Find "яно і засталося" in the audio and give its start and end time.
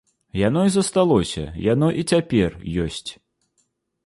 0.47-1.43